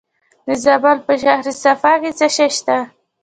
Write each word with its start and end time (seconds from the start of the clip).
د 0.47 0.49
زابل 0.63 0.97
په 1.07 1.13
شهر 1.23 1.45
صفا 1.63 1.93
کې 2.01 2.11
څه 2.19 2.27
شی 2.35 2.47
شته؟ 2.57 2.77